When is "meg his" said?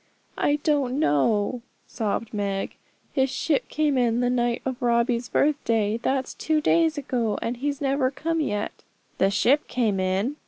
2.33-3.29